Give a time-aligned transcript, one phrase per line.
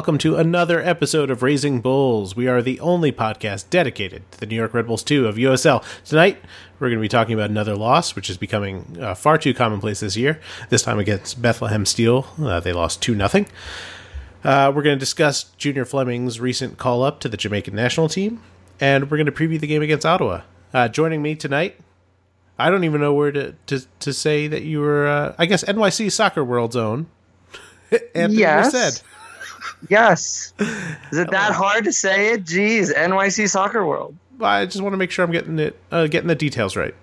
[0.00, 2.34] evening, everyone, and welcome to another episode of Raising Bulls.
[2.34, 5.84] We are the only podcast dedicated to the New York Red Bulls 2 of USL.
[6.04, 6.38] Tonight,
[6.78, 10.00] we're going to be talking about another loss, which is becoming uh, far too commonplace
[10.00, 10.40] this year.
[10.70, 13.44] This time against Bethlehem Steel, uh, they lost 2 0.
[14.42, 18.40] Uh, we're going to discuss Junior Flemmings' recent call up to the Jamaican national team,
[18.80, 20.42] and we're going to preview the game against Ottawa.
[20.72, 21.78] Uh, joining me tonight,
[22.58, 25.62] I don't even know where to, to, to say that you were, uh, I guess,
[25.64, 27.08] NYC Soccer World's own.
[28.14, 28.72] Anthony yes.
[28.72, 29.04] Merced.
[29.88, 30.52] Yes.
[30.58, 32.44] Is it that hard to say it?
[32.44, 34.16] Jeez, NYC Soccer World.
[34.40, 36.94] I just want to make sure I'm getting it, uh, getting the details right.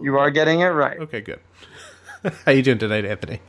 [0.00, 0.98] You are getting it right.
[0.98, 1.40] Okay, good.
[2.44, 3.40] How you doing tonight, Anthony?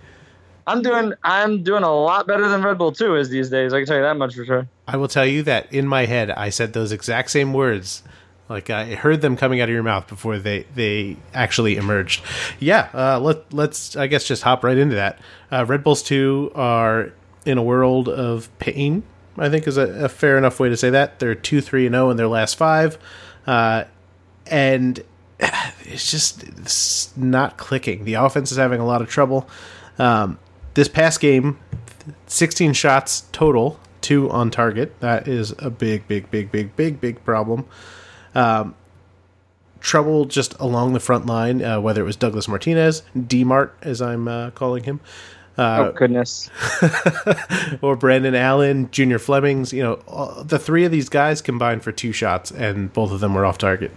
[0.69, 3.73] I'm doing I'm doing a lot better than Red Bull 2 is these days.
[3.73, 4.67] I can tell you that much for sure.
[4.87, 8.03] I will tell you that in my head, I said those exact same words.
[8.49, 12.23] Like I heard them coming out of your mouth before they they actually emerged.
[12.59, 15.19] Yeah, uh, let let's I guess just hop right into that.
[15.51, 17.13] Uh, Red Bulls two are
[17.49, 19.03] in a world of pain.
[19.37, 21.19] I think is a, a fair enough way to say that.
[21.19, 22.97] They're two three and zero in their last five,
[23.47, 23.85] uh,
[24.47, 25.03] and
[25.39, 28.05] it's just it's not clicking.
[28.05, 29.49] The offense is having a lot of trouble.
[29.97, 30.39] Um,
[30.73, 31.59] this past game,
[32.27, 34.99] sixteen shots total, two on target.
[34.99, 37.65] That is a big, big, big, big, big, big problem.
[38.35, 38.75] Um,
[39.79, 44.01] trouble just along the front line, uh, whether it was Douglas Martinez, D Mart, as
[44.01, 44.99] I'm uh, calling him,
[45.59, 46.49] uh, oh goodness.
[47.81, 49.73] or Brandon Allen, Junior Flemmings.
[49.73, 53.19] You know, all, the three of these guys combined for two shots, and both of
[53.19, 53.91] them were off target.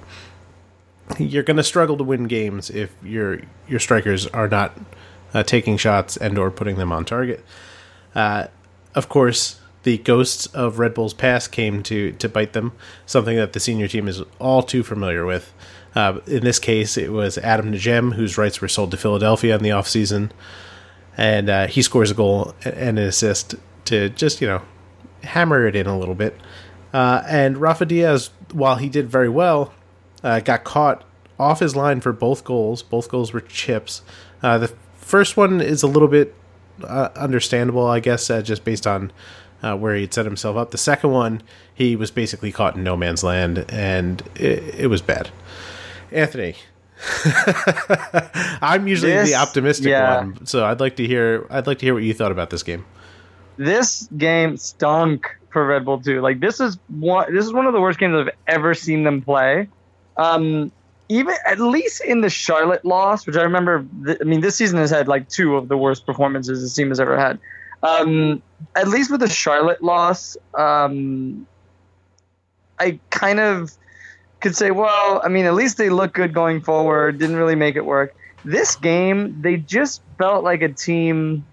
[1.21, 4.77] You're going to struggle to win games if your your strikers are not
[5.33, 7.45] uh, taking shots and or putting them on target.
[8.13, 8.49] Uh,
[8.97, 12.73] of course, the ghosts of Red Bull's past came to to bite them.
[13.07, 15.55] Something that the senior team is all too familiar with.
[15.95, 19.63] Uh, in this case, it was Adam Najem, whose rights were sold to Philadelphia in
[19.63, 20.33] the offseason.
[21.17, 23.55] And uh, he scores a goal and an assist
[23.87, 24.63] to just you know
[25.23, 26.39] hammer it in a little bit.
[26.93, 29.73] Uh, and Rafa Diaz, while he did very well,
[30.23, 31.05] uh, got caught
[31.39, 32.83] off his line for both goals.
[32.83, 34.03] Both goals were chips.
[34.43, 36.35] Uh, the first one is a little bit
[36.85, 39.13] uh, understandable, I guess, uh, just based on
[39.61, 40.73] where he'd set himself up.
[40.73, 41.41] The second one,
[41.73, 45.31] he was basically caught in no man's land, and it, it was bad.
[46.11, 46.57] Anthony,
[48.63, 50.17] I'm usually This- the optimistic yeah.
[50.19, 51.47] one, so I'd like to hear.
[51.51, 52.85] I'd like to hear what you thought about this game.
[53.57, 56.21] This game stunk for Red Bull 2.
[56.23, 59.21] Like this is one this is one of the worst games I've ever seen them
[59.21, 59.69] play.
[60.17, 60.73] Um
[61.09, 64.79] even at least in the Charlotte loss, which I remember th- I mean this season
[64.79, 67.39] has had like two of the worst performances this team has ever had.
[67.83, 68.43] Um
[68.75, 71.47] at least with the Charlotte loss, um
[72.79, 73.73] I kind of
[74.43, 77.19] could say, well, I mean, at least they look good going forward.
[77.19, 78.15] Didn't really make it work.
[78.45, 81.47] This game, they just felt like a team.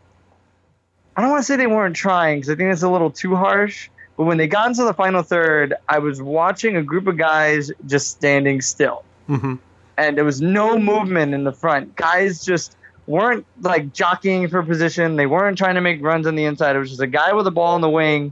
[1.15, 3.35] I don't want to say they weren't trying because I think that's a little too
[3.35, 3.89] harsh.
[4.17, 7.71] But when they got into the final third, I was watching a group of guys
[7.85, 9.55] just standing still, hmm
[9.97, 11.95] and there was no movement in the front.
[11.97, 15.17] Guys just weren't like jockeying for position.
[15.17, 16.75] They weren't trying to make runs on the inside.
[16.75, 18.31] It was just a guy with a ball in the wing,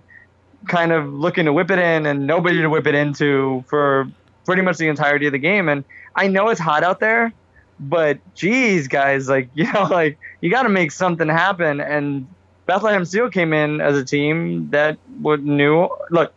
[0.68, 4.10] kind of looking to whip it in, and nobody to whip it into for
[4.48, 5.70] pretty much the entirety of the game.
[5.70, 5.86] And
[6.16, 7.34] I know it's hot out there,
[7.80, 11.82] but geez, guys, like you know, like you got to make something happen.
[11.82, 12.28] And
[12.66, 15.90] Bethlehem Steel came in as a team that would knew.
[16.10, 16.34] Look,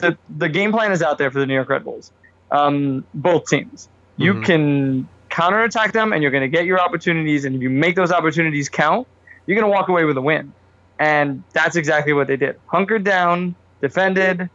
[0.00, 2.10] the the game plan is out there for the New York Red Bulls.
[2.50, 4.44] Um, both teams, you Mhm.
[4.44, 7.44] can counterattack them, and you're going to get your opportunities.
[7.44, 9.06] And if you make those opportunities count,
[9.46, 10.54] you're going to walk away with a win.
[10.98, 12.56] And that's exactly what they did.
[12.72, 14.50] Hunkered down, defended,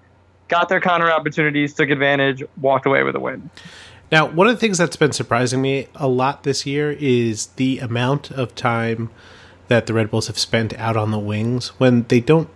[0.48, 3.50] got their counter opportunities, took advantage, walked away with a win.
[4.12, 7.80] Now, one of the things that's been surprising me a lot this year is the
[7.80, 9.10] amount of time
[9.68, 12.50] that the Red Bulls have spent out on the wings when they don't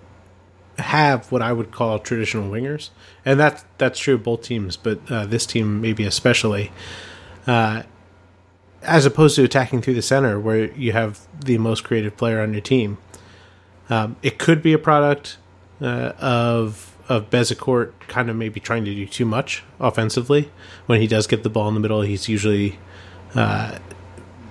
[0.77, 2.89] have what I would call traditional wingers,
[3.25, 6.71] and that's that's true of both teams, but uh, this team maybe especially,
[7.47, 7.83] uh,
[8.83, 12.53] as opposed to attacking through the center where you have the most creative player on
[12.53, 12.97] your team.
[13.89, 15.37] Um, it could be a product
[15.81, 20.51] uh, of of Bezecourt kind of maybe trying to do too much offensively.
[20.85, 22.79] When he does get the ball in the middle, he's usually
[23.35, 23.79] uh,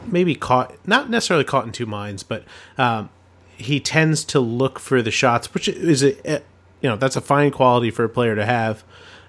[0.07, 2.45] maybe caught, not necessarily caught in two minds, but
[2.77, 3.11] um,
[3.57, 6.43] he tends to look for the shots, which is a,
[6.81, 8.85] you know that's a fine quality for a player to have.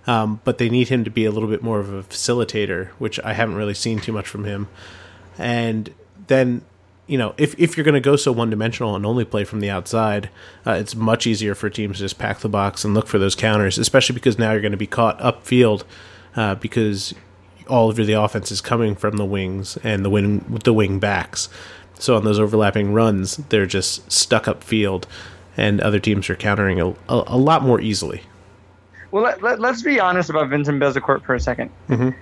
[0.08, 3.20] Um, but they need him to be a little bit more of a facilitator, which
[3.20, 4.68] I haven't really seen too much from him.
[5.38, 5.94] And
[6.28, 6.64] then
[7.10, 9.62] you know, if, if you're going to go so one dimensional and only play from
[9.62, 10.30] the outside,
[10.68, 13.34] uh, it's much easier for teams to just pack the box and look for those
[13.34, 15.84] counters, especially because now you're going to be caught upfield
[16.36, 17.16] uh, because
[17.68, 21.50] all of the offense is coming from the wings and the wing the wing backs.
[21.98, 25.06] So on those overlapping runs, they're just stuck upfield,
[25.58, 28.22] and other teams are countering a, a, a lot more easily.
[29.12, 32.16] Well, let, let, us be honest about Vincent Bezecourt for a 2nd Mhm.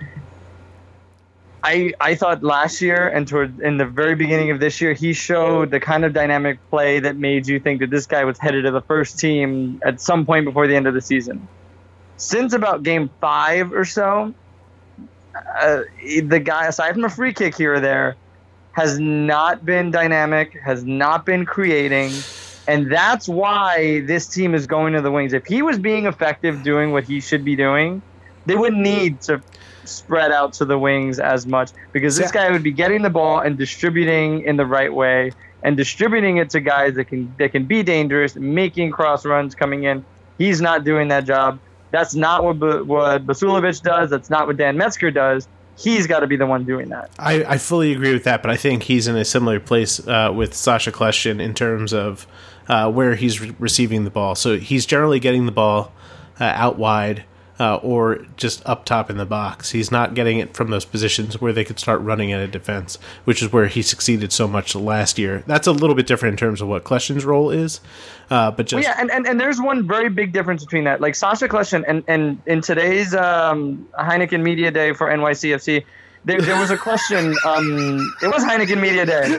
[1.68, 5.12] I I thought last year and toward in the very beginning of this year, he
[5.12, 8.64] showed the kind of dynamic play that made you think that this guy was headed
[8.64, 11.46] to the first team at some point before the end of the season.
[12.16, 14.34] Since about game five or so,
[15.60, 15.82] uh,
[16.24, 18.16] the guy, aside from a free kick here or there,
[18.72, 22.12] has not been dynamic, has not been creating.
[22.66, 25.34] And that's why this team is going to the wings.
[25.34, 28.00] If he was being effective doing what he should be doing,
[28.46, 29.42] they wouldn't need to
[29.88, 32.46] spread out to the wings as much because this Yeah.
[32.46, 35.32] guy would be getting the ball and distributing in the right way
[35.62, 39.84] and distributing it to guys that can that can be dangerous, making cross runs coming
[39.84, 40.04] in.
[40.38, 41.58] He's not doing that job.
[41.90, 44.10] That's not what B- what Basulovic does.
[44.10, 45.48] That's not what Dan Metzger does.
[45.76, 47.10] He's got to be the one doing that.
[47.20, 50.32] I, I fully agree with that, but I think he's in a similar place uh,
[50.34, 52.26] with Sacha Kljestan in terms of
[52.68, 54.34] uh, where he's re- receiving the ball.
[54.34, 55.92] So he's generally getting the ball
[56.40, 57.24] uh, out wide
[57.60, 59.70] uh, or just up top in the box.
[59.70, 62.98] He's not getting it from those positions where they could start running at a defense,
[63.24, 65.42] which is where he succeeded so much last year.
[65.46, 67.80] That's a little bit different in terms of what Kljestan's role is,
[68.30, 71.00] uh, but just Well, yeah, and, and, and there's one very big difference between that.
[71.00, 75.84] Like Sacha Kljestan and, and in today's um, Heineken Media Day for NYCFC,
[76.24, 77.34] there, there was a question.
[77.44, 79.38] Um, it was Heineken Media Day.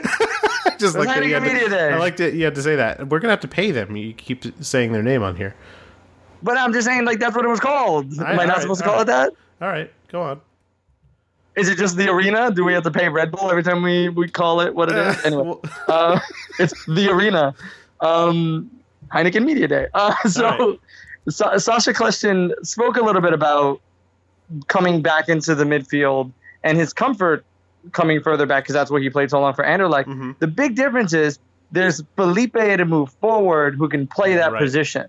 [0.78, 1.92] just like Heineken had Media to, Day.
[1.92, 2.34] I liked it.
[2.34, 3.08] You had to say that.
[3.08, 3.94] We're gonna have to pay them.
[3.94, 5.54] You keep saying their name on here.
[6.42, 8.12] But I'm just saying, like, that's what it was called.
[8.18, 9.32] All right, Am I not right, supposed to all call it that?
[9.60, 10.40] All right, go on.
[11.56, 12.50] Is it just the arena?
[12.50, 14.96] Do we have to pay Red Bull every time we, we call it what it
[14.96, 15.24] is?
[15.26, 15.54] Anyway,
[15.88, 16.18] uh,
[16.58, 17.54] it's the arena.
[18.00, 18.70] Um,
[19.12, 19.86] Heineken Media Day.
[19.92, 20.76] Uh, so, All
[21.28, 23.80] Sa- Sacha Kljestan spoke a little bit about
[24.68, 26.32] coming back into the midfield
[26.64, 27.44] and his comfort
[27.92, 30.06] coming further back because that's where he played so long for Anderlecht.
[30.06, 30.38] Mhm.
[30.38, 31.38] The big difference is
[31.72, 34.60] there's Felipe to move forward who can play that Right.
[34.62, 35.06] position.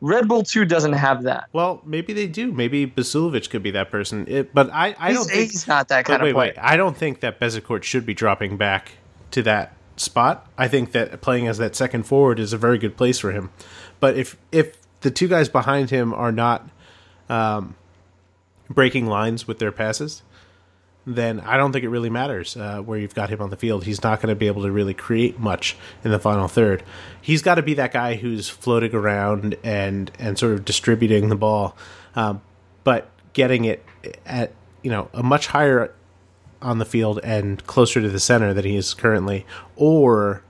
[0.00, 1.48] Red Bull 2 doesn't have that.
[1.52, 2.52] Well, maybe they do.
[2.52, 4.26] Maybe Basilovic could be that person.
[4.28, 5.50] It, but I, I He's, don't think.
[5.52, 6.52] he's not that kind wait, of player.
[6.54, 6.58] wait.
[6.60, 8.92] I don't think that Bezecourt should be dropping back
[9.30, 10.46] to that spot.
[10.58, 13.50] I think that playing as that second forward is a very good place for him.
[13.98, 16.68] But if if the two guys behind him are not
[17.30, 17.74] um,
[18.68, 20.22] breaking lines with their passes,
[21.06, 23.84] then I don't think it really matters uh, where you've got him on the field.
[23.84, 26.82] He's not going to be able to really create much in the final third.
[27.22, 31.36] He's got to be that guy who's floating around and and sort of distributing the
[31.36, 31.76] ball,
[32.16, 32.42] um,
[32.82, 33.84] but getting it
[34.26, 35.94] at you know a much higher
[36.60, 40.42] on the field and closer to the center than he is currently, or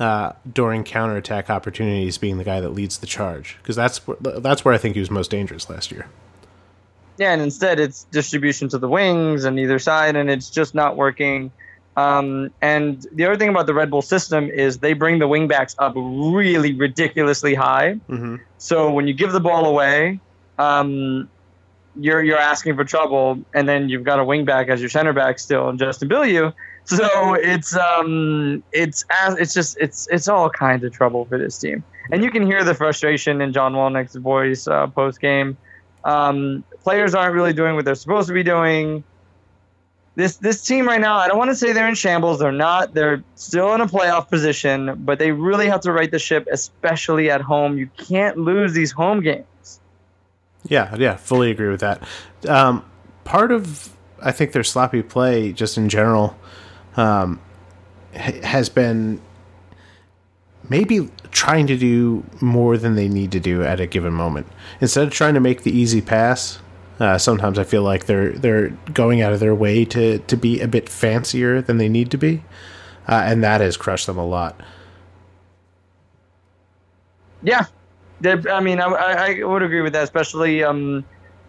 [0.00, 4.72] uh, during counterattack opportunities, being the guy that leads the charge because that's that's where
[4.72, 6.06] I think he was most dangerous last year.
[7.18, 10.96] Yeah, and instead it's distribution to the wings and either side, and it's just not
[10.96, 11.52] working.
[11.96, 15.74] Um, and the other thing about the Red Bull system is they bring the wingbacks
[15.78, 17.94] up really ridiculously high.
[18.08, 20.20] hmm So when you give the ball away,
[20.58, 21.28] um,
[21.94, 25.40] you're you're asking for trouble, and then you've got a wingback as your center back
[25.40, 26.52] still, and Justin Bilyeu.
[26.86, 31.58] So it's um it's as it's just it's it's all kinds of trouble for this
[31.58, 35.58] team, and you can hear the frustration in John Wolyniec's voice uh, post game.
[36.08, 39.04] Um, players aren't really doing what they're supposed to be doing.
[40.14, 42.38] This this team right now, I don't want to say they're in shambles.
[42.38, 42.94] They're not.
[42.94, 47.30] They're still in a playoff position, but they really have to right the ship, especially
[47.30, 47.76] at home.
[47.76, 49.80] You can't lose these home games.
[50.66, 52.02] Yeah, yeah, fully agree with that.
[52.48, 52.84] Um,
[53.24, 56.36] part of I think their sloppy play, just in general,
[56.96, 57.38] um,
[58.14, 59.20] has been
[60.68, 64.46] maybe trying to do more than they need to do at a given moment.
[64.80, 66.58] Instead of trying to make the easy pass,
[67.00, 70.60] uh, sometimes I feel like they're they're going out of their way to to be
[70.60, 72.42] a bit fancier than they need to be,
[73.06, 74.60] uh, and that has crushed them a lot.
[77.42, 77.66] Yeah,
[78.24, 81.04] I mean, I, I, would agree with that, especially um,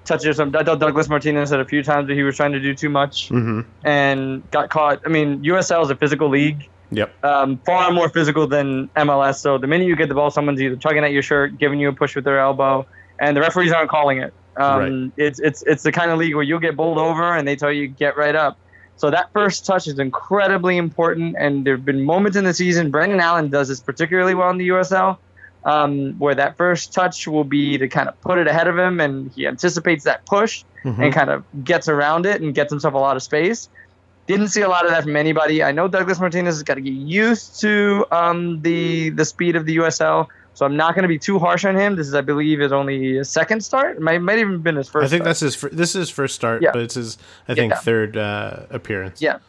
[0.05, 0.39] touches.
[0.39, 2.89] I thought Douglas Martinez said a few times that he was trying to do too
[2.89, 5.01] much hmm and got caught.
[5.05, 6.69] I mean, USL is a physical league.
[6.91, 7.23] Yep.
[7.23, 9.35] um, far more physical than MLS.
[9.39, 11.89] So the minute you get the ball, someone's either tugging at your shirt, giving you
[11.89, 12.85] a push with their elbow,
[13.19, 14.33] and the referees aren't calling it.
[14.57, 17.55] Um, It's it's it's the kind of league where you'll get bowled over and they
[17.55, 18.57] tell you get right up.
[18.95, 22.91] So that first touch is incredibly important, and there have been moments in the season.
[22.91, 25.17] Brandon Allen does this particularly well in the USL,
[25.63, 28.99] um, where that first touch will be to kind of put it ahead of him,
[28.99, 30.99] and he anticipates that push Mhm.
[31.05, 33.69] and kind of gets around it and gets himself a lot of space.
[34.29, 35.63] Didn't see a lot of that from anybody.
[35.63, 39.65] I know Douglas Martinez has got to get used to um, the the speed of
[39.65, 41.95] the USL, so I'm not going to be too harsh on him.
[41.95, 43.97] This is, I believe, his only his second start.
[43.97, 45.03] It might might even been his first.
[45.05, 45.25] I think start.
[45.25, 45.55] that's his.
[45.55, 46.69] fir- This is his first start, Yeah.
[46.73, 47.17] but it's his.
[47.47, 47.79] I think Yeah.
[47.79, 49.19] third uh, appearance.
[49.19, 49.39] Yeah.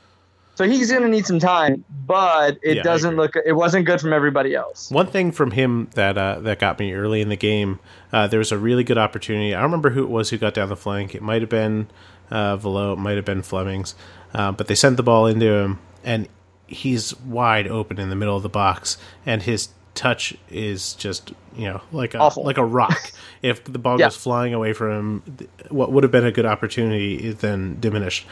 [0.54, 3.34] So he's going to need some time, but it Yeah, doesn't look.
[3.46, 4.90] It wasn't good from everybody else.
[4.90, 7.80] One thing from him that uh, that got me early in the game,
[8.14, 9.54] uh, there was a really good opportunity.
[9.54, 11.14] I don't remember who it was who got down the flank.
[11.14, 11.88] It might have been
[12.30, 13.94] uh, Valot, it might have been Flemmings,
[14.34, 16.28] uh, but they sent the ball into him, and
[16.66, 18.96] he's wide open in the middle of the box,
[19.26, 22.44] and his touch is just you know like a Awful.
[22.44, 23.12] like a rock.
[23.42, 24.06] if the ball Yeah.
[24.06, 28.26] goes flying away from him, what would have been a good opportunity is then diminished.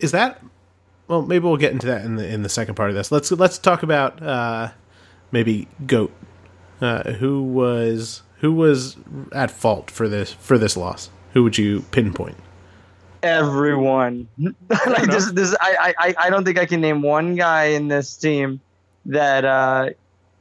[0.00, 0.42] Is that
[1.06, 1.22] well?
[1.22, 3.10] Maybe we'll get into that in the in the second part of this.
[3.12, 4.70] Let's let's talk about uh,
[5.32, 6.12] maybe goat.
[6.80, 8.96] Uh, who was who was
[9.32, 11.10] at fault for this for this loss?
[11.32, 12.36] Who would you pinpoint?
[13.22, 14.28] Everyone,
[14.68, 15.30] like this.
[15.32, 18.60] This I, I I don't think I can name one guy in this team
[19.06, 19.90] that uh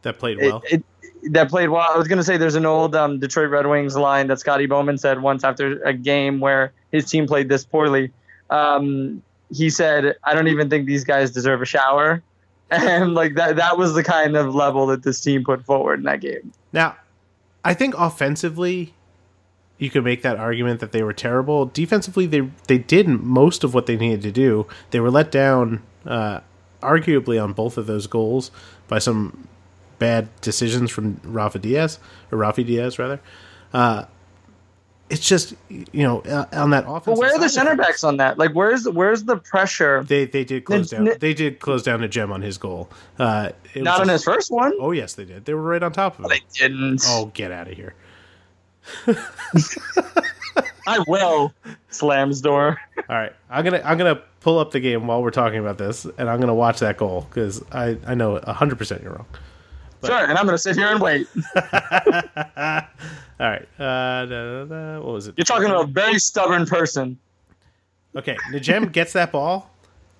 [0.04, 0.64] That played it, well.
[0.70, 0.84] it,
[1.32, 1.88] that played well.
[1.94, 4.98] I was gonna say there's an old um, Detroit Red Wings line that Scotty Bowman
[4.98, 8.12] said once after a game where his team played this poorly.
[8.50, 12.22] Um, he said, "I don't even think these guys deserve a shower,"
[12.72, 16.06] and like that that was the kind of level that this team put forward in
[16.06, 16.52] that game.
[16.74, 16.96] Now,
[17.64, 18.94] I think offensively,
[19.78, 21.66] you could make that argument that they were terrible.
[21.68, 24.66] Defensively, they they did most of what they needed to do.
[24.92, 26.40] They were let down, uh,
[26.82, 28.52] arguably on both of those goals
[28.88, 29.48] by some
[30.00, 32.00] bad decisions from Rafa Diaz
[32.32, 33.20] or Rafi Diaz rather.
[33.74, 34.06] Uh,
[35.10, 37.06] it's just you know uh, on that offense.
[37.06, 38.38] But where are the center backs on that?
[38.38, 40.04] Like, where's where's the pressure?
[40.04, 41.14] They they did close N- down.
[41.14, 42.90] n- They did close down Najem on his goal.
[43.18, 44.74] Uh, it was Not on his first one.
[44.80, 45.46] Oh yes, they did.
[45.46, 46.30] They were right on top of him.
[46.30, 47.02] They didn't.
[47.06, 47.94] Oh, get out of here!
[50.88, 51.54] I will.
[51.90, 52.80] Slams door.
[53.10, 56.06] All right, I'm gonna I'm gonna pull up the game while we're talking about this,
[56.18, 59.26] and I'm gonna watch that goal because I I know 100 percent you're wrong.
[60.06, 61.28] Sure, and I'm gonna sit here and wait.
[61.56, 61.62] All
[63.40, 65.36] right, uh, da, da, da, what was it?
[65.38, 67.18] You're talking to a very stubborn person.
[68.16, 69.70] Okay, Najem gets that ball.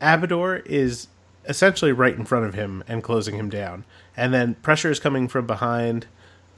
[0.02, 1.08] Abador is
[1.46, 5.28] essentially right in front of him and closing him down, and then pressure is coming
[5.28, 6.08] from behind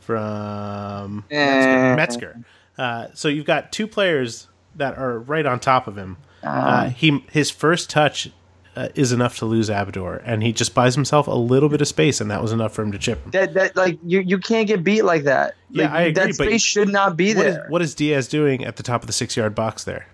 [0.10, 1.96] from Eh.
[1.96, 2.42] Metzger.
[2.78, 6.18] Uh, so you've got two players that are right on top of him.
[6.44, 8.32] Uh, he his first touch
[8.76, 11.88] uh, is enough to lose Abador, and he just buys himself a little bit of
[11.88, 13.32] space, and that was enough for him to chip him.
[13.32, 15.56] That that like you you can't get beat like that.
[15.70, 17.66] Yeah, Like, I agree, That but space should not be What is, there.
[17.70, 20.08] what is Diaz doing at the top of the six yard box there?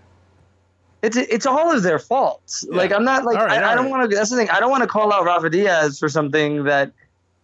[1.04, 2.66] it's it's all of their faults.
[2.68, 3.92] Like I'm not like All right, I, I don't right.
[4.00, 4.18] want to.
[4.18, 4.50] That's the thing.
[4.50, 6.92] I don't want to call out Rafa Diaz for something that,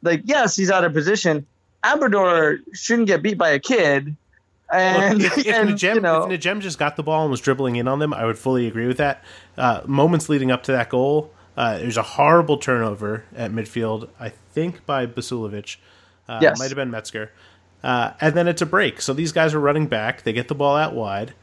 [0.01, 1.45] like, yes, he's out of position.
[1.83, 4.15] Abrador shouldn't get beat by a kid.
[4.73, 7.31] And, Look, if, if, and Najem, you know, if Najem just got the ball and
[7.31, 9.23] was dribbling in on them, I would fully agree with that.
[9.57, 14.29] Uh, moments leading up to that goal, uh, there's a horrible turnover at midfield, I
[14.29, 15.77] think by Basulovic.
[16.29, 16.57] Uh, Yes.
[16.59, 17.31] Might have been Metzger.
[17.83, 19.01] Uh, and then it's a break.
[19.01, 20.23] So these guys are running back.
[20.23, 21.33] They get the ball out wide.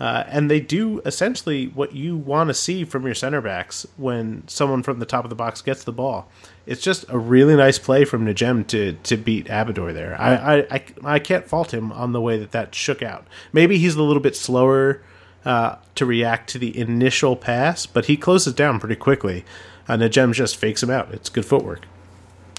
[0.00, 4.42] Uh, and they do essentially what you want to see from your center backs when
[4.48, 6.28] someone from the top of the box gets the ball.
[6.66, 10.20] It's just a really nice play from Najem to to beat Abador there.
[10.20, 13.26] I, I, I, I can't fault him on the way that that shook out.
[13.52, 15.00] Maybe he's a little bit slower
[15.44, 19.44] uh, to react to the initial pass, but he closes down pretty quickly.
[19.86, 21.12] Uh, Najem just fakes him out.
[21.12, 21.86] It's good footwork.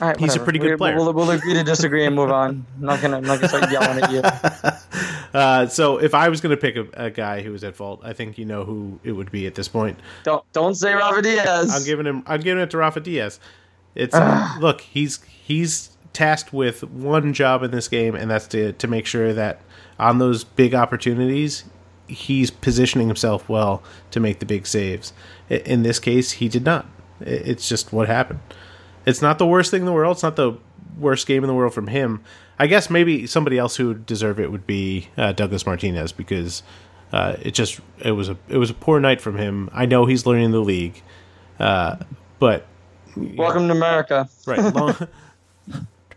[0.02, 0.96] All right, he's a pretty good We- player.
[0.96, 2.66] We'll, we'll agree to disagree and move on.
[2.78, 4.22] I'm not gonna I'm not gonna start yelling at you.
[5.34, 8.00] Uh, so if I was going to pick a, a guy who was at fault,
[8.06, 10.00] I think you know who it would be at this point.
[10.24, 11.76] Don't don't say Rafa Diaz.
[11.76, 12.24] I'm giving him.
[12.26, 13.42] I'm giving it to Rafa Diaz.
[13.96, 14.16] It's
[14.62, 14.80] look.
[14.80, 19.34] He's he's tasked with one job in this game, and that's to to make sure
[19.34, 19.60] that
[20.00, 21.66] on those big opportunities,
[22.08, 25.12] he's positioning himself well to make the big saves.
[25.50, 26.86] In this case, he did not.
[27.20, 28.40] It's just what happened.
[29.06, 30.16] It's not the worst thing in the world.
[30.16, 30.58] It's not the
[30.98, 32.24] worst game in the world from him.
[32.58, 36.64] I guess maybe somebody else who would deserve it would be uh, Douglas Martinez because
[37.12, 39.70] uh, it just it was a it was a poor night from him.
[39.74, 41.02] I know he's learning the league,
[41.60, 41.98] uh,
[42.40, 42.66] but
[43.16, 44.28] Welcome to America.
[44.46, 45.08] right, lone,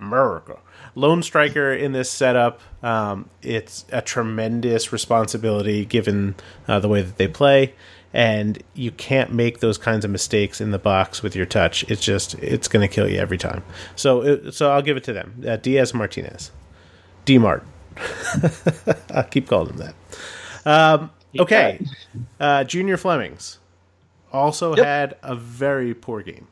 [0.00, 0.58] America,
[0.94, 2.60] lone striker in this setup.
[2.82, 6.34] Um, it's a tremendous responsibility given
[6.66, 7.74] uh, the way that they play,
[8.14, 11.84] and you can't make those kinds of mistakes in the box with your touch.
[11.90, 13.62] It's just it's going to kill you every time.
[13.96, 15.42] So it, so I'll give it to them.
[15.46, 16.50] Uh, Diaz Martinez,
[17.24, 17.64] D Mart.
[19.14, 19.94] I'll keep calling him that.
[20.64, 21.84] Um, okay,
[22.40, 23.58] uh, Junior Flemmings
[24.32, 24.84] also Yep.
[24.84, 26.46] had a very poor game.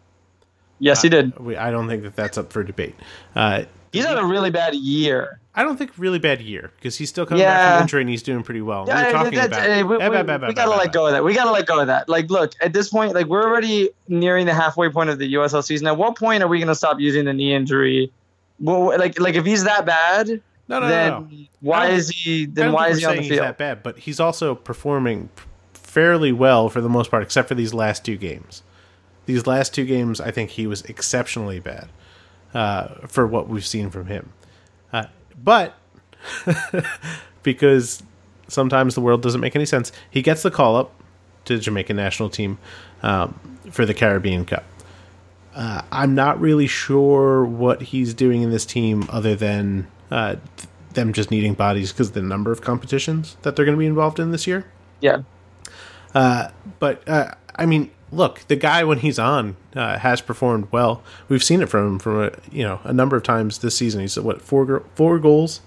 [0.79, 1.39] Yes, he did.
[1.39, 2.95] We, I don't think that that's up for debate.
[3.35, 5.41] Uh, He's had a really bad year.
[5.59, 8.23] I don't think really bad year because he's still coming back from injury and he's
[8.23, 8.85] doing pretty well.
[8.85, 9.63] we were Yeah, talking about.
[9.63, 11.25] hey, we, we- bah, we gotta let go of that.
[11.25, 12.09] We gotta let go of that.
[12.09, 15.65] Like, look, at this point, like we're already nearing the halfway point of the USL
[15.65, 15.87] season.
[15.87, 18.13] At what point are we gonna stop using the knee injury?
[18.61, 20.29] Well, like, like if he's that bad,
[20.69, 21.29] No, no, then no, no.
[21.61, 22.45] why is he?
[22.47, 23.47] Then why is he on the saying he's field?
[23.47, 25.31] that bad, but he's also performing
[25.73, 28.63] fairly well for the most part, except for these last two games.
[29.25, 31.89] These last two games, I think he was exceptionally bad
[32.55, 34.31] uh, for what we've seen from him.
[35.43, 35.75] But
[37.43, 38.03] because
[38.49, 40.93] sometimes the world doesn't make any sense, he gets the call up
[41.45, 42.59] to the Jamaican national team
[43.03, 43.39] um,
[43.71, 44.65] for the Caribbean Cup.
[45.55, 50.37] Uh, I'm not really sure what he's doing in this team other than uh,
[50.93, 54.21] them just needing bodies because the number of competitions that they're going to be involved
[54.21, 54.67] in this year.
[55.01, 55.23] Yeah.
[56.15, 61.03] Uh, but uh, I mean, look, the guy when he's on uh, has performed well.
[61.29, 64.01] We've seen it from him from a, you know a number of times this season.
[64.01, 65.61] He's what four four goals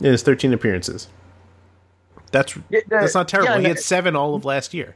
[0.00, 1.08] in his 13 appearances.
[2.32, 3.52] That's Yeah, that's not terrible.
[3.54, 4.94] yeah, he had seven all of last year.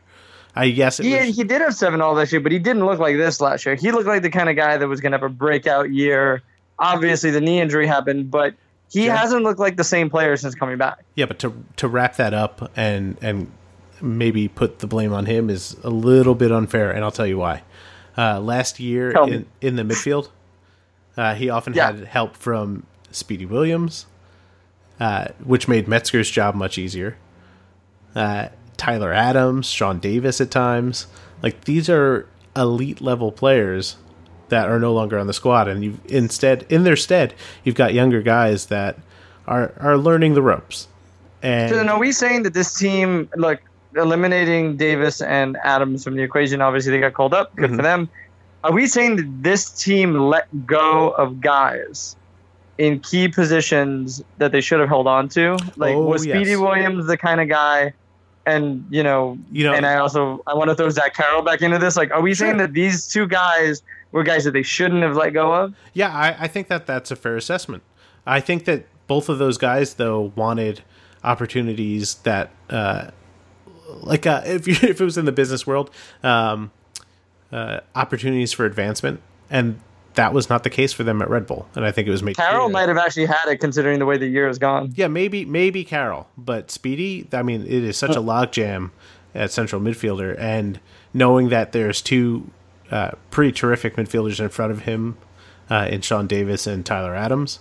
[0.57, 2.87] I guess it He, was, he did have seven all this year, but he didn't
[2.87, 3.75] look like this last year.
[3.75, 6.43] He looked like the kind of guy that was going to have a breakout year.
[6.79, 8.55] Obviously, the knee injury happened, but
[8.89, 9.15] he Sure.
[9.17, 10.99] hasn't looked like the same player since coming back.
[11.17, 13.51] Yeah, but to to wrap that up and and
[14.05, 17.39] maybe put the blame on him is a little bit unfair, and I'll tell you
[17.39, 17.63] why.
[18.17, 20.29] Uh, last year in, in the midfield,
[21.17, 21.87] uh, he often Yeah.
[21.93, 24.07] had help from Speedy Williams,
[25.01, 27.17] uh, which made Metzger's job much easier.
[28.15, 31.07] Uh, Tyler Adams, Sean Davis at times,
[31.43, 33.97] like these are elite level players
[34.51, 37.35] that are no longer on the squad, and you instead in their stead
[37.65, 38.97] you've got younger guys that
[39.47, 40.87] are are learning the ropes.
[41.43, 43.61] And So then are we saying that this team, look,
[43.97, 47.55] eliminating Davis and Adams from the equation, obviously they got called up.
[47.57, 47.77] Good Mhm.
[47.77, 48.09] for them.
[48.63, 52.17] Are we saying that this team let go of guys
[52.79, 55.57] in key positions that they should have held on to?
[55.77, 56.57] Like, Oh, was Speedy.
[56.57, 57.93] Williams the kind of guy?
[58.47, 61.63] And you know, You know- and I also I want to throw Zach Carroll back
[61.63, 61.97] into this.
[61.97, 65.31] Like, are we saying that these two guys were guys that they shouldn't have let
[65.33, 65.75] go of?
[65.93, 67.83] Yeah, I, I think that that's a fair assessment.
[68.27, 70.83] I think that both of those guys, though, wanted
[71.23, 73.09] opportunities that, uh,
[74.03, 75.91] like, uh, if you, if it was in the business world,
[76.23, 76.71] um,
[77.53, 79.81] uh, opportunities for advancement, and
[80.15, 81.69] that was not the case for them at Red Bull.
[81.75, 82.37] And I think it was made.
[82.37, 84.93] Carroll might have actually had it considering the way the year has gone.
[84.95, 87.29] Yeah, maybe maybe Carroll, but Speedy.
[87.33, 88.91] I mean, it is such a logjam
[89.35, 90.81] at central midfielder, and
[91.13, 92.51] knowing that there's two
[92.91, 95.17] uh, pretty terrific midfielders in front of him,
[95.71, 97.61] uh, in Sean Davis and Tyler Adams,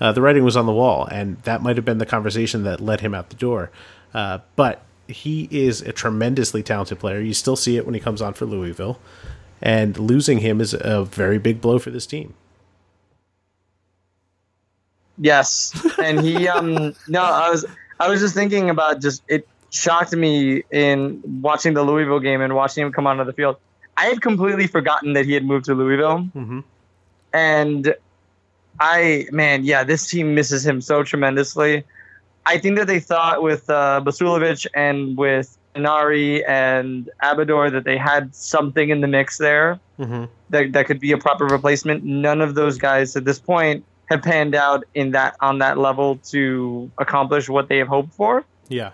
[0.00, 2.80] uh, the writing was on the wall, and that might have been the conversation that
[2.80, 3.70] led him out the door.
[4.12, 7.20] Uh, but he is a tremendously talented player.
[7.20, 8.98] You still see it when he comes on for Louisville,
[9.60, 12.34] and losing him is a very big blow for this team.
[15.18, 17.64] Yes, and he um no, I was
[18.00, 22.54] I was just thinking about just it shocked me in watching the Louisville game and
[22.54, 23.56] watching him come onto the field.
[23.96, 26.60] I had completely forgotten that he had moved to Louisville, hmm
[27.34, 27.94] and
[28.80, 31.84] I man, yeah, this team misses him so tremendously.
[32.46, 37.96] I think that they thought with uh, Basulovic and with Tinari and Abador that they
[37.96, 42.04] had something in the mix there hmm that, that could be a proper replacement.
[42.04, 46.16] None of those guys at this point have panned out in that on that level
[46.30, 48.44] to accomplish what they have hoped for.
[48.68, 48.90] Yeah.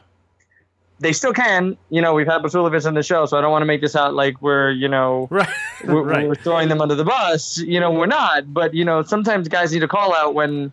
[1.00, 1.76] They still can.
[1.90, 3.96] You know, we've had Basulovic on the show, so I don't want to make this
[3.96, 5.48] out like we're, you know, Right.
[5.84, 6.28] we're, right.
[6.28, 7.58] we're throwing them under the bus.
[7.58, 8.52] You know, we're not.
[8.54, 10.72] But, you know, sometimes guys need a call out when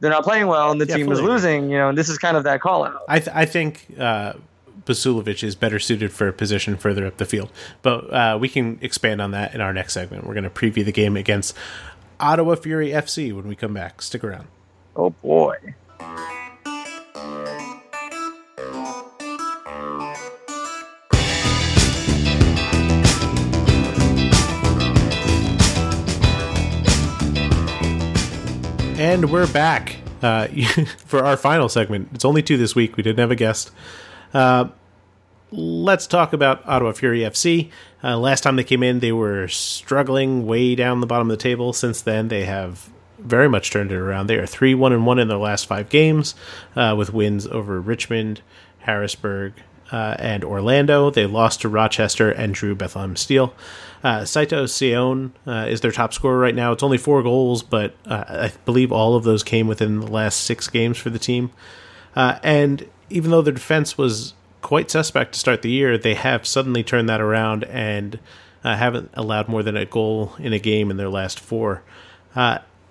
[0.00, 2.18] they're not playing well and the Yeah, team is losing, you know, and this is
[2.18, 3.02] kind of that call out.
[3.08, 4.32] I th- I think uh,
[4.86, 7.50] Basulovic is better suited for a position further up the field,
[7.82, 10.26] but uh, we can expand on that in our next segment.
[10.26, 11.54] We're going to preview the game against
[12.18, 14.02] Ottawa Fury FC when we come back.
[14.02, 14.48] Stick around.
[14.96, 15.56] Oh, boy.
[29.00, 30.48] And we're back uh,
[31.06, 32.10] for our final segment.
[32.12, 32.98] It's only two this week.
[32.98, 33.70] We didn't have a guest.
[34.34, 34.68] Uh,
[35.50, 37.70] let's talk about Ottawa Fury FC.
[38.04, 41.42] Uh, last time they came in, they were struggling way down the bottom of the
[41.42, 41.72] table.
[41.72, 44.26] Since then, they have very much turned it around.
[44.26, 46.34] They are three one and one in their last five games,
[46.76, 48.42] uh, with wins over Richmond,
[48.80, 49.54] Harrisburg,
[49.92, 51.10] uh, and Orlando.
[51.10, 53.54] They lost to Rochester and drew Bethlehem Steel.
[54.02, 56.72] Uh, Sito Seoane uh, is their top scorer right now.
[56.72, 60.40] It's only four goals, but uh, I believe all of those came within the last
[60.40, 61.50] six games for the team.
[62.16, 66.46] Uh, and even though their defense was quite suspect to start the year, they have
[66.46, 68.18] suddenly turned that around and
[68.64, 71.82] uh, haven't allowed more than a goal in a game in their last four.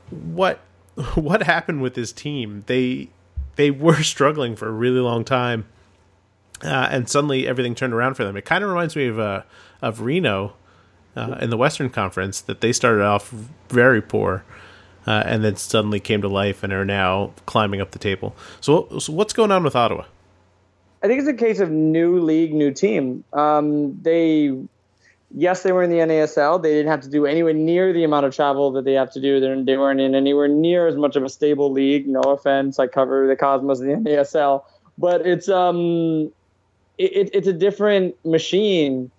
[0.10, 0.60] What
[1.16, 2.64] what happened with this team?
[2.68, 3.10] They
[3.56, 5.66] they were struggling for a really long time,
[6.64, 8.36] uh, and suddenly everything turned around for them.
[8.38, 9.44] It kind of reminds me of uh,
[9.82, 10.54] of Reno
[11.16, 13.34] uh, in the Western Conference that they started off
[13.70, 14.44] very poor.
[15.08, 18.36] Uh, and then suddenly came to life and are now climbing up the table.
[18.62, 20.04] So, so what's going on with Ottawa?
[21.02, 23.24] I think it's a case of new league, new team.
[23.34, 24.56] Um, they
[25.34, 26.62] yes, they were in the NASL.
[26.62, 29.22] They didn't have to do anywhere near the amount of travel that they have to
[29.22, 29.40] do.
[29.40, 32.08] They're, they weren't in anywhere near as much of a stable league.
[32.08, 34.64] No offense, I cover the Cosmos the NASL,
[34.98, 36.32] but it's um,
[37.00, 39.12] it, it's a different machine.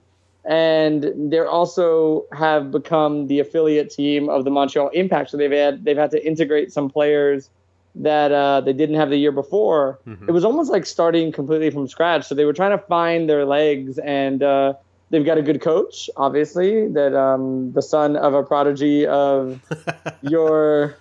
[0.45, 5.31] And they also have become the affiliate team of the Montreal Impact.
[5.31, 7.51] So they've had they've had to integrate some players
[7.95, 9.99] that uh, they didn't have the year before.
[10.07, 10.29] Mm-hmm.
[10.29, 12.27] It was almost like starting completely from scratch.
[12.27, 14.75] So they were trying to find their legs, and uh,
[15.11, 19.61] they've got a good coach, obviously, that um, the son of a prodigy of
[20.23, 20.97] your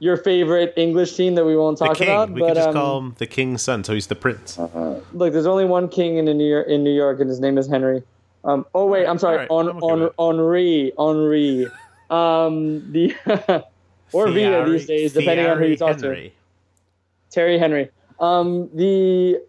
[0.00, 2.30] your favorite English team that we won't talk about.
[2.30, 4.58] We but, could just um, call him the king's son, so he's the prince.
[4.58, 7.58] Uh, look, there's only one king in New York, in New York, and his name
[7.58, 8.02] is Henry.
[8.44, 11.66] Um, oh wait, I'm sorry, right, on, on, Henri, Henri.
[12.10, 13.14] Um, the
[14.12, 16.30] or Via these days, depending on who you talk Henry.
[16.30, 17.34] to.
[17.34, 17.90] Terry Henry.
[18.20, 19.40] Um, the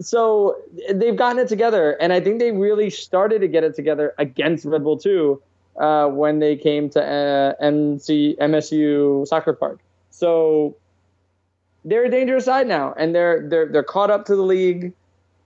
[0.00, 0.56] so
[0.92, 4.66] they've gotten it together, and I think they really started to get it together against
[4.66, 5.42] Red Bull 2
[5.78, 9.80] uh, when they came to uh, MC MSU Soccer Park.
[10.10, 10.76] So
[11.84, 14.92] they're a dangerous side now, and they're they're they're caught up to the league,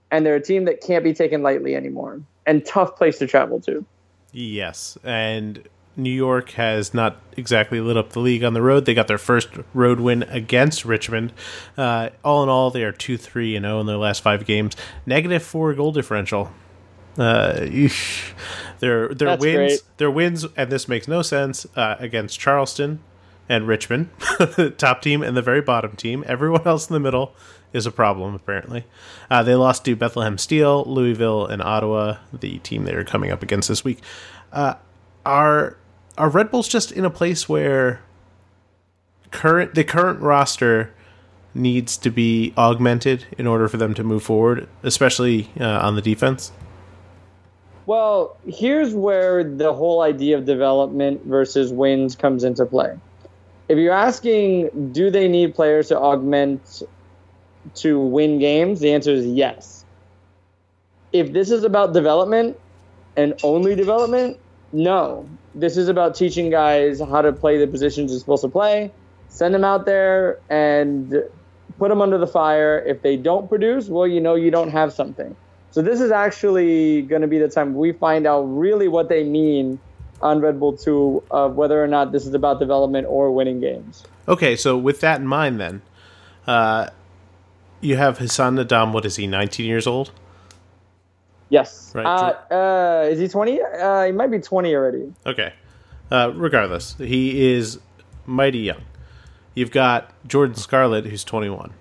[0.09, 3.59] and they're a team that can't be taken lightly anymore, and tough place to travel
[3.61, 3.85] to.
[4.31, 8.85] Yes, and New York has not exactly lit up the league on the road.
[8.85, 11.33] They got their first road win against Richmond.
[11.77, 14.75] Uh, all in all, they are 2 3 and 0 in their last five games.
[15.05, 16.51] Negative four goal differential.
[17.17, 17.67] Uh,
[18.81, 19.97] their their That's wins, great.
[19.97, 22.99] their wins, and this makes no sense uh, against Charleston
[23.47, 24.09] and Richmond,
[24.77, 26.23] top team and the very bottom team.
[26.27, 27.33] Everyone else in the middle
[27.73, 28.85] is a problem apparently.
[29.29, 33.41] Uh, they lost to Bethlehem Steel, Louisville, and Ottawa, the team they are coming up
[33.43, 33.99] against this week.
[34.51, 34.73] Uh,
[35.25, 35.77] are
[36.17, 38.01] are Red Bulls just in a place where
[39.31, 40.93] current the current roster
[41.53, 46.01] needs to be augmented in order for them to move forward, especially uh, on the
[46.01, 46.51] defense?
[47.91, 52.97] Well, here's where the whole idea of development versus wins comes into play.
[53.67, 56.83] If you're asking, do they need players to augment
[57.75, 58.79] to win games?
[58.79, 59.83] The answer is yes.
[61.11, 62.57] If this is about development
[63.17, 64.39] and only development,
[64.71, 65.27] no.
[65.53, 68.89] This is about teaching guys how to play the positions they're supposed to play.
[69.27, 71.13] Send them out there and
[71.77, 72.79] put them under the fire.
[72.87, 75.35] If they don't produce, well, you know you don't have something.
[75.71, 79.23] So this is actually going to be the time we find out really what they
[79.23, 79.79] mean
[80.21, 84.03] on Red Bull 2 of whether or not this is about development or winning games.
[84.27, 85.81] Okay, so with that in mind, then,
[86.45, 86.89] uh,
[87.79, 88.91] you have Hassan N'Dam.
[88.91, 89.27] What is he?
[89.27, 90.11] 19 years old.
[91.49, 91.91] Yes.
[91.95, 92.05] Right.
[92.05, 93.61] Uh, uh, is he 20?
[93.61, 95.13] Uh, he might be 20 already.
[95.25, 95.53] Okay.
[96.11, 97.79] Uh, regardless, he is
[98.25, 98.81] mighty young.
[99.55, 101.73] You've got Jordan Scarlett, who's 21.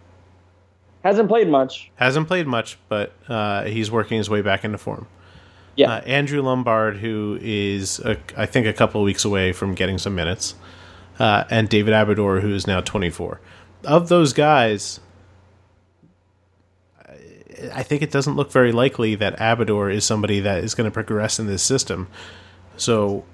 [1.02, 1.90] Hasn't played much.
[1.96, 5.06] Hasn't played much, but uh, he's working his way back into form.
[5.76, 5.94] Yeah.
[5.94, 9.98] Uh, Andrew Lombard, who is, a, I think, a couple of weeks away from getting
[9.98, 10.54] some minutes.
[11.18, 13.40] and David Amador, who is now 24.
[13.84, 15.00] Of those guys,
[17.74, 20.90] I think it doesn't look very likely that Amador is somebody that is going to
[20.90, 22.08] progress in this system.
[22.76, 23.24] So,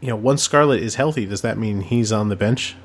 [0.00, 2.76] you know, once Scarlett is healthy, does that mean he's on the bench?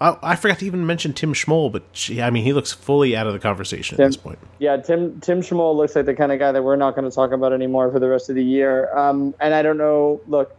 [0.00, 3.16] I, I forgot to even mention Tim Schmoll, but gee, I mean, he looks fully
[3.16, 4.38] out of the conversation Tim, at this point.
[4.58, 7.14] Yeah, Tim Tim Schmoll looks like the kind of guy that we're not going to
[7.14, 8.94] talk about anymore for the rest of the year.
[8.96, 10.20] Um, and I don't know.
[10.26, 10.54] Look,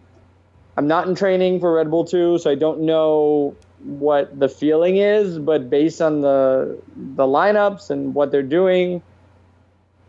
[0.76, 4.98] I'm not in training for Red Bull 2, so I don't know what the feeling
[4.98, 9.04] is, but based on the the lineups and what they're doing,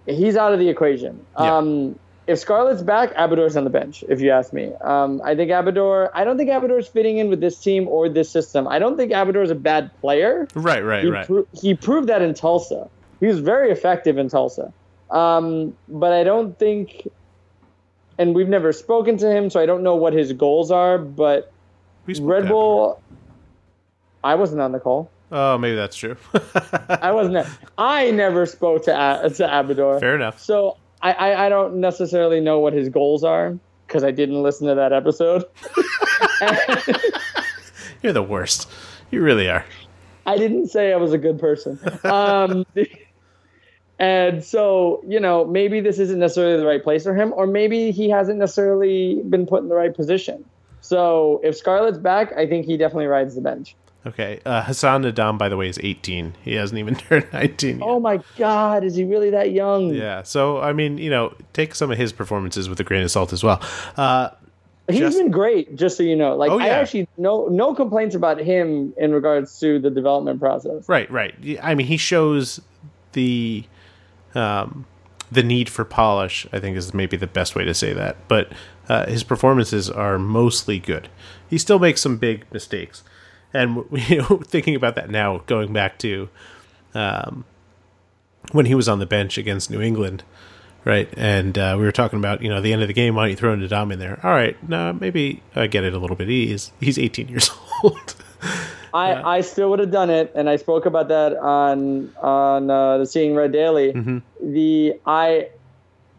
[0.06, 1.24] he's out of the equation.
[1.38, 1.56] Yeah.
[1.56, 4.04] Um, if Scarlett's back, Amador's on the bench.
[4.06, 6.10] If you ask me, um, I think Amador.
[6.14, 8.68] I don't think Amador's fitting in with this team or this system.
[8.68, 10.46] I don't think Amador's a bad player.
[10.54, 11.26] Right, right, he right.
[11.26, 12.90] Pro- he proved that in Tulsa.
[13.18, 14.74] He was very effective in Tulsa.
[15.10, 17.08] Um, but I don't think,
[18.18, 20.98] and we've never spoken to him, so I don't know what his goals are.
[20.98, 21.50] But
[22.20, 23.00] Red Bull,
[24.22, 25.10] I wasn't on the call.
[25.32, 26.18] Oh, maybe that's true.
[26.88, 27.46] I wasn't.
[27.78, 29.98] I never spoke to to Amador.
[29.98, 30.40] Fair enough.
[30.40, 34.66] So I, I, I don't necessarily know what his goals are because I didn't listen
[34.68, 35.44] to that episode.
[38.02, 38.68] You're the worst.
[39.10, 39.64] You really are.
[40.26, 41.80] I didn't say I was a good person.
[42.04, 42.66] Um,
[43.98, 47.90] and so, you know, maybe this isn't necessarily the right place for him, or maybe
[47.90, 50.44] he hasn't necessarily been put in the right position.
[50.80, 53.74] So if Scarlett's back, I think he definitely rides the bench.
[54.08, 54.40] Okay.
[54.44, 56.34] Uh, Hassan N'Dam, by the way, is 18.
[56.42, 57.86] He hasn't even turned 19 yet.
[57.86, 59.94] Oh my God, is he really that young?
[59.94, 60.22] Yeah.
[60.22, 63.32] So, I mean, you know, take some of his performances with a grain of salt
[63.32, 63.62] as well.
[63.96, 64.30] Uh,
[64.90, 66.34] He's just, been great, just so you know.
[66.34, 66.64] Like, oh, yeah.
[66.64, 70.88] I actually no no complaints about him in regards to the development process.
[70.88, 71.34] Right, right.
[71.62, 72.58] I mean, he shows
[73.12, 73.64] the
[74.34, 74.86] um,
[75.30, 76.46] the need for polish.
[76.54, 78.16] I think is maybe the best way to say that.
[78.28, 78.50] But
[78.88, 81.10] uh, his performances are mostly good.
[81.50, 83.02] He still makes some big mistakes,
[83.52, 86.28] and you know, thinking about that now, going back to
[86.94, 87.44] um,
[88.52, 90.24] when he was on the bench against New England,
[90.84, 91.08] right?
[91.16, 93.14] And uh, we were talking about you know the end of the game.
[93.14, 94.20] Why don't you throw Ndam in there?
[94.22, 96.28] All right, no, maybe I get it a little bit.
[96.28, 97.50] He's he's 18 years
[97.82, 98.14] old.
[98.94, 102.70] I, uh, I still would have done it, and I spoke about that on on
[102.70, 103.92] uh, the Seeing Red Daily.
[103.92, 104.52] Mm-hmm.
[104.52, 105.50] The I,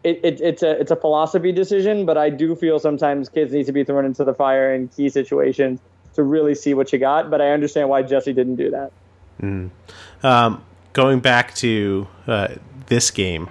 [0.04, 3.66] it, it, it's a it's a philosophy decision, but I do feel sometimes kids need
[3.66, 5.80] to be thrown into the fire in key situations
[6.14, 7.30] to really see what you got.
[7.30, 8.92] But I understand why Jesse didn't do that.
[9.40, 9.70] Mm.
[10.22, 12.48] Um, going back to uh,
[12.86, 13.48] this game,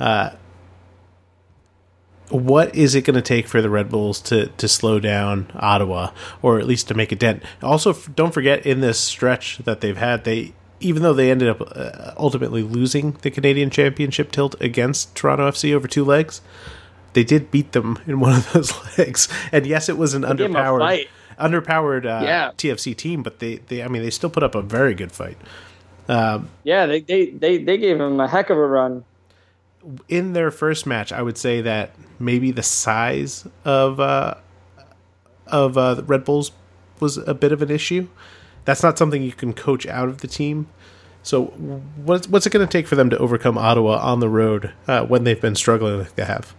[0.00, 0.30] uh,
[2.30, 6.10] what is it going to take for the Red Bulls to, to slow down Ottawa,
[6.42, 7.42] or at least to make a dent?
[7.62, 11.60] Also, don't forget in this stretch that they've had, they even though they ended up
[11.74, 16.40] uh, ultimately losing the Canadian Championship tilt against Toronto FC over two legs,
[17.14, 19.28] they did beat them in one of those legs.
[19.50, 21.06] And yes, it was an underpowered,
[21.38, 22.50] underpowered uh, yeah.
[22.56, 25.38] TFC team, but they, they, I mean, they still put up a very good fight.
[26.08, 29.04] Um, yeah, they, they, they, they gave him a heck of a run.
[30.08, 34.34] In their first match, I would say that maybe the size of uh,
[35.46, 36.50] of uh, Red Bulls
[37.00, 38.08] was a bit of an issue.
[38.64, 40.68] That's not something you can coach out of the team.
[41.22, 44.72] So, what's what's it going to take for them to overcome Ottawa on the road
[44.86, 46.54] uh, when they've been struggling like they have?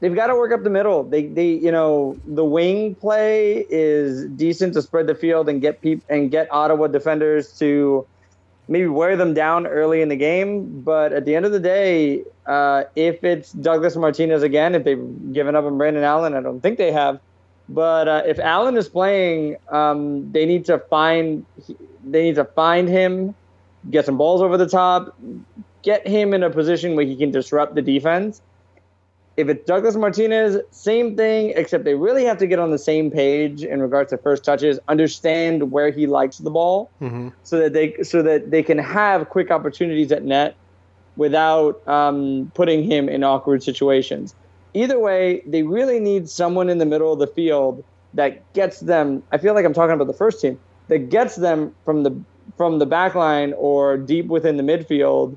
[0.00, 1.04] They've got to work up the middle.
[1.04, 5.80] They, they, you know, the wing play is decent to spread the field and get
[5.80, 8.06] peop- and get Ottawa defenders to
[8.68, 10.82] maybe wear them down early in the game.
[10.82, 15.32] But at the end of the day, uh, if it's Douglas Martinez again, if they've
[15.32, 17.20] given up on Brandon Allen, I don't think they have.
[17.68, 21.44] But uh, if Allen is playing, um, they need to find
[22.04, 23.34] they need to find him,
[23.90, 25.16] get some balls over the top,
[25.82, 28.40] get him in a position where he can disrupt the defense.
[29.36, 33.10] If it's Douglas Martinez, same thing, except they really have to get on the same
[33.10, 37.28] page in regards to first touches, understand where he likes the ball, mm-hmm.
[37.42, 40.56] so that they so that they can have quick opportunities at net
[41.16, 44.34] without um, putting him in awkward situations.
[44.72, 49.22] Either way, they really need someone in the middle of the field that gets them.
[49.32, 52.18] I feel like I'm talking about the first team that gets them from the
[52.56, 55.36] from the back line or deep within the midfield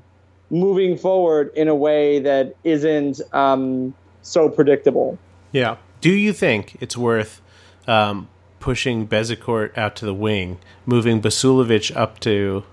[0.50, 5.18] moving forward in a way that isn't um, so predictable.
[5.52, 5.76] Yeah.
[6.00, 7.40] Do you think it's worth
[7.86, 12.64] um, pushing Bezecourt out to the wing, moving Basulovic up to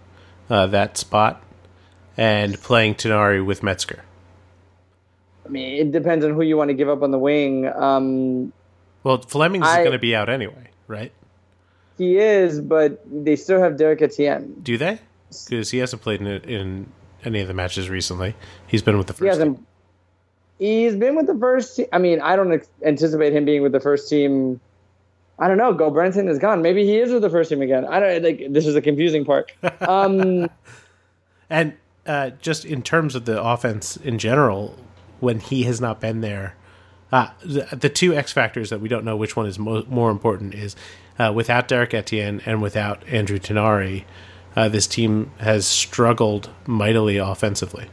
[0.49, 1.41] uh, that spot,
[2.15, 4.03] and playing Tinari with Metzger?
[5.45, 7.67] I mean, it depends on who you want to give up on the wing.
[7.67, 8.51] Um,
[9.03, 11.11] well, Fleming's I, is going to be out anyway, right?
[11.97, 14.55] He is, but they still have Derek Etienne.
[14.61, 14.99] Do they?
[15.29, 16.91] Because he hasn't played in, in
[17.27, 18.35] any of the matches recently.
[18.65, 19.37] He's been with the first.
[19.37, 19.65] He team.
[20.57, 21.85] He's been with the first team.
[21.93, 24.59] I mean, I don't ex- anticipate him being with the first team.
[25.37, 25.73] I don't know.
[25.73, 26.63] Go Brenton is gone.
[26.63, 27.85] Maybe he is with the first team again.
[27.85, 28.47] I don't like.
[28.49, 29.51] This is the confusing part.
[29.81, 30.49] Um,
[31.49, 31.73] and
[32.05, 34.75] uh, just in terms of the offense in general,
[35.19, 36.55] when he has not been there,
[37.11, 40.11] uh, the, the two X factors that we don't know which one is mo- more
[40.11, 40.75] important is
[41.19, 44.03] uh, without Derek Etienne and without Andrew Tinari
[44.57, 47.87] uh, this team has struggled mightily offensively.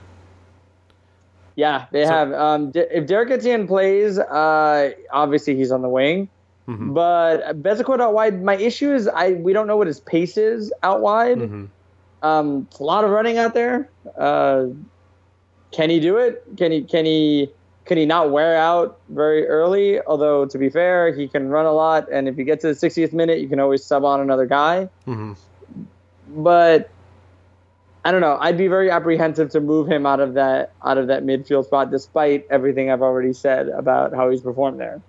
[1.57, 2.33] Yeah, they so, have.
[2.33, 6.29] Um, if Derek Etienne plays, uh, obviously he's on the wing.
[6.67, 6.95] Mm-hmm.
[6.95, 10.73] But Bezecourt out wide, my issue is I we don't know what his pace is
[10.83, 11.39] out wide.
[11.39, 11.67] Mm-hmm.
[12.27, 13.91] Um, it's a lot of running out there.
[14.17, 14.69] Uh,
[15.71, 16.43] can he do it?
[16.57, 16.83] Can he?
[16.83, 17.51] Can he?
[17.85, 20.01] Can he not wear out very early?
[20.01, 22.73] Although to be fair, he can run a lot, and if you get to the
[22.73, 24.89] 60th minute, you can always sub on another guy.
[25.07, 25.35] Mm-hmm
[26.29, 26.91] but
[28.05, 28.37] I don't know.
[28.39, 31.91] I'd be very apprehensive to move him out of that out of that midfield spot,
[31.91, 35.01] despite everything I've already said about how he's performed there.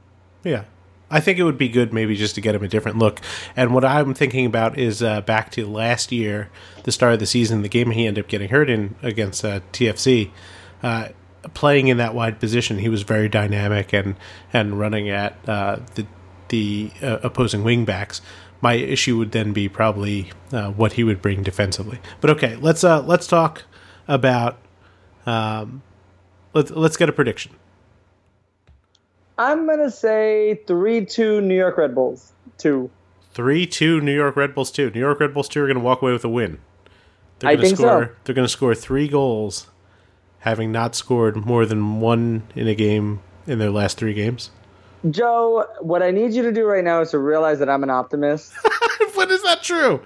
[0.43, 0.63] Yeah,
[1.11, 3.19] I think it would be good maybe just to get him a different look.
[3.55, 6.49] And what I'm thinking about is uh, back to last year,
[6.83, 9.59] the start of the season, the game he ended up getting hurt in against uh,
[9.73, 10.31] TFC.
[10.81, 11.09] Uh,
[11.53, 14.15] playing in that wide position, he was very dynamic and
[14.53, 16.05] and running at uh, the
[16.49, 18.21] the uh, opposing wingbacks
[18.65, 21.99] my issue would then be probably uh, what he would bring defensively.
[22.19, 23.63] But okay, let's uh, let's talk
[24.07, 24.57] about
[25.27, 25.83] um,
[26.55, 27.51] let's let's get a prediction.
[29.37, 32.89] I'm gonna say three two New York Red Bulls two.
[33.33, 34.89] Three two New York Red Bulls two.
[34.89, 36.57] New York Red Bulls two are gonna walk away with a win.
[37.37, 38.15] They're gonna I think score, so.
[38.23, 39.67] They're gonna score three goals,
[40.39, 44.49] having not scored more than one in a game in their last three games.
[45.11, 47.89] Joe, what I need you to do right now is to realize that I'm an
[47.89, 48.53] optimist.
[49.15, 50.01] when is that true?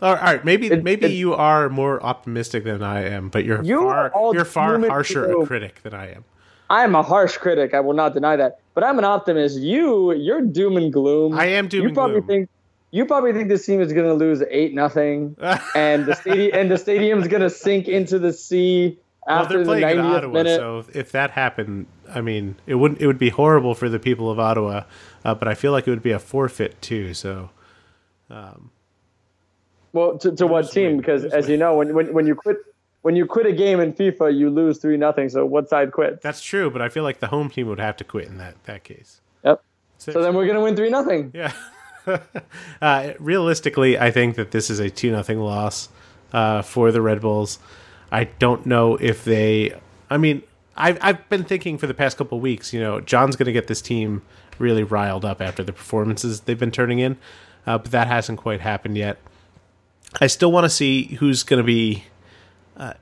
[0.00, 3.62] All right, maybe It- maybe it- you are more optimistic than I am, but you're
[3.62, 6.24] You far you're far harsher a critic than I am.
[6.68, 7.74] I am a harsh critic.
[7.74, 8.58] I will not deny that.
[8.74, 9.58] But I'm an optimist.
[9.58, 11.34] You, you're doom and gloom.
[11.38, 12.26] I am doom you and probably gloom.
[12.26, 12.48] think
[12.90, 15.36] you probably think this team is going to lose eight nothing,
[15.74, 19.64] and the stadium and the stadium's going to sink into the sea well, after they're
[19.64, 20.56] the playing in 90th Ottawa, minute.
[20.58, 24.30] so if that happened, I mean, it wouldn't it would be horrible for the people
[24.30, 24.84] of Ottawa,
[25.24, 27.14] uh, but I feel like it would be a forfeit too.
[27.14, 27.50] So
[29.92, 30.96] Well, to, to what team?
[30.98, 32.56] Because as you know, when, when when you quit
[33.02, 35.28] when you quit a game in FIFA, you lose three nothing.
[35.28, 36.22] So what side quits?
[36.22, 38.62] that's true, but I feel like the home team would have to quit in that
[38.64, 39.20] that case.
[39.44, 39.62] Yep.
[39.98, 41.32] So, So then we're gonna win three nothing.
[41.34, 41.52] yeah.
[42.82, 45.88] uh, realistically, I think that this is a two nothing loss
[46.32, 47.58] uh, for the Red Bulls.
[48.10, 49.78] I don't know if they.
[50.10, 50.42] I mean,
[50.76, 52.72] I've I've been thinking for the past couple weeks.
[52.72, 54.22] You know, John's going to get this team
[54.58, 57.18] really riled up after the performances they've been turning in,
[57.66, 59.18] uh, but that hasn't quite happened yet.
[60.20, 62.04] I still want to see who's going to be
[62.76, 62.94] uh,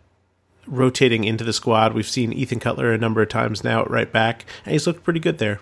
[0.67, 1.93] rotating into the squad.
[1.93, 5.03] We've seen Ethan Cutler a number of times now at right back, and he's looked
[5.03, 5.61] pretty good there.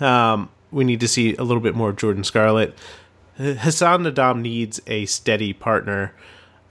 [0.00, 2.76] Um, we need to see a little bit more of Jordan Scarlett.
[3.36, 6.12] Hassan N'Dam needs a steady partner.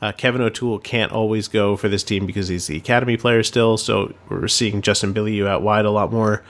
[0.02, 3.78] Uh, Kevin O'Toole can't always go for this team because he's the academy player still,
[3.78, 6.44] so we're seeing Justin Bilyeu out wide a lot more.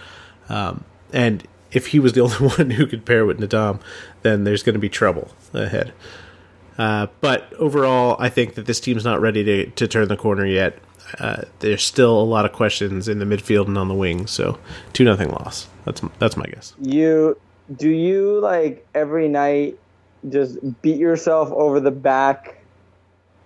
[0.49, 0.83] Um,
[1.13, 3.79] and if he was the only one who could pair with N'Dam,
[4.21, 5.93] then there's going to be trouble ahead.
[6.77, 10.45] Uh, but overall, I think that this team's not ready to, to turn the corner
[10.45, 10.77] yet.
[11.19, 14.59] Uh, there's still a lot of questions in the midfield and on the wings, so
[14.91, 15.69] two nothing loss.
[15.85, 16.73] That's that's my guess.
[16.81, 17.39] You
[17.73, 19.79] do you like every night
[20.27, 22.56] just beat yourself over the back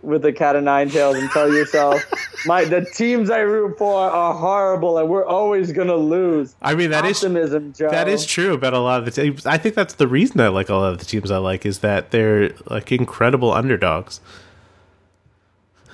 [0.02, 2.04] with the cat of nine tails and tell yourself
[2.46, 6.56] my the teams I root for are horrible and we're always gonna lose.
[6.62, 7.90] I mean that Optimism, Joe.
[7.90, 9.46] that is true about a lot of the teams.
[9.46, 11.80] I think that's the reason I like a lot of the teams I like is
[11.80, 14.20] that they're like incredible underdogs.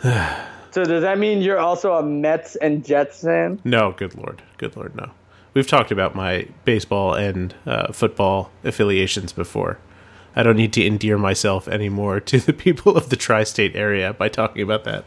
[0.71, 3.59] So does that mean you're also a Mets and Jets fan?
[3.63, 5.09] No, good lord, good lord, no.
[5.55, 9.79] We've talked about my baseball and uh, football affiliations before.
[10.37, 14.29] I don't need to endear myself anymore to the people of the tri-state area by
[14.29, 15.03] talking about that.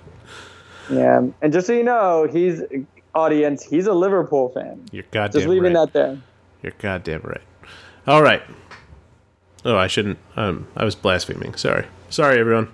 [0.90, 1.22] Yeah.
[1.40, 2.62] And just so you know, he's
[3.14, 4.84] audience, he's a Liverpool fan.
[4.90, 5.84] You're goddamn Just leaving right.
[5.84, 6.18] that there.
[6.64, 7.42] You're goddamn right.
[8.08, 8.42] All right.
[9.64, 10.18] Oh, I shouldn't.
[10.34, 11.54] Um, I was blaspheming.
[11.54, 11.86] Sorry.
[12.08, 12.72] Sorry, everyone.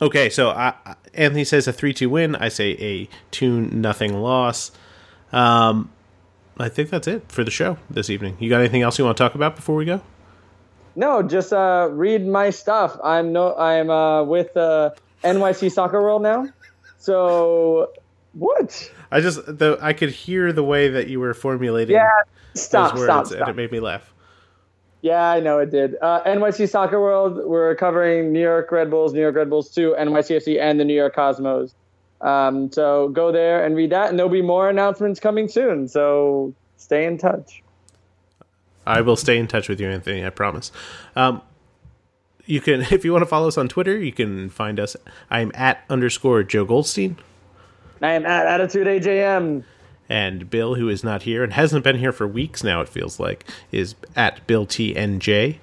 [0.00, 0.72] Okay, so I,
[1.12, 2.34] Anthony says a three-two win.
[2.36, 4.70] I say a two nothing loss.
[5.32, 5.90] Um,
[6.58, 8.38] I think that's it for the show this evening.
[8.40, 10.00] You got anything else you want to talk about before we go?
[10.94, 12.98] No, just uh, read my stuff.
[13.02, 14.90] I'm no, I'm uh, with uh,
[15.24, 16.46] NYC Soccer World now.
[16.98, 17.90] So
[18.34, 18.90] what?
[19.10, 22.08] I just the I could hear the way that you were formulating Yeah,
[22.54, 24.12] stop, words, stop, and it made me laugh.
[25.00, 25.96] Yeah, I know it did.
[26.00, 27.40] Uh, NYC Soccer World.
[27.44, 30.94] We're covering New York Red Bulls, New York Red Bulls 2, NYCFC, and the New
[30.94, 31.74] York Cosmos.
[32.20, 35.88] Um, so go there and read that, and there'll be more announcements coming soon.
[35.88, 37.64] So stay in touch.
[38.86, 40.24] I will stay in touch with you, Anthony.
[40.24, 40.72] I promise.
[41.16, 41.42] Um,
[42.46, 44.96] you can, if you want to follow us on Twitter, you can find us.
[45.30, 47.16] I'm at underscore Joe Goldstein,
[48.00, 49.62] I am at Attitude AJM.
[50.08, 52.80] and Bill, who is not here and hasn't been here for weeks now.
[52.80, 55.58] It feels like is at Bill TNJ.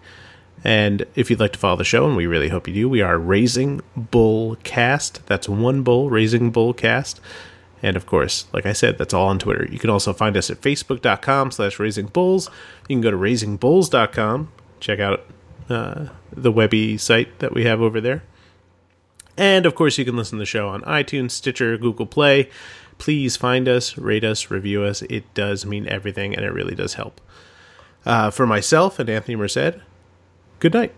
[0.63, 3.01] And if you'd like to follow the show, and we really hope you do, we
[3.01, 5.25] are Raising Bull Cast.
[5.25, 7.21] That's one bull, Raising Bull Cast.
[7.81, 9.67] And of course, like I said, that's all on Twitter.
[9.71, 12.49] You can also find us at facebook.com slash raising bulls.
[12.87, 15.25] You can go to raisingbulls.com, check out
[15.69, 18.23] uh, the webby site that we have over there.
[19.37, 22.49] And of course, you can listen to the show on iTunes, Stitcher, Google Play.
[22.97, 25.01] Please find us, rate us, review us.
[25.03, 27.21] It does mean everything, and it really does help.
[28.05, 29.75] Uh, for myself and Anthony Merced,
[30.59, 30.93] good night.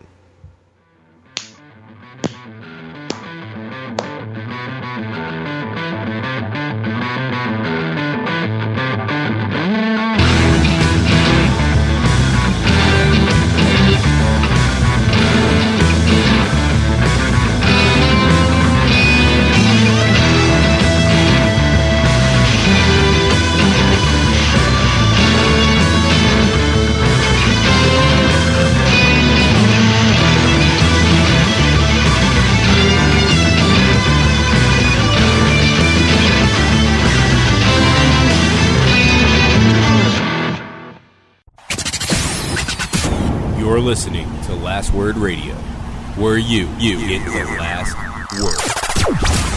[44.82, 45.53] Last Word Radio,
[46.17, 47.95] where you, you get the last
[48.41, 49.50] word.